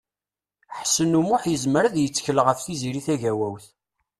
[0.79, 3.65] Ḥsen U Muḥ yezmer ad yettkel ɣef Tiziri Tagawawt.